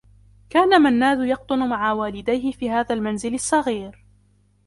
[0.49, 4.05] كان منّاد يقطن مع والديه في هذا المنزل الصّغير.